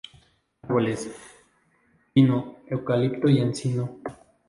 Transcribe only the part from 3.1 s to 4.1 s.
y encino.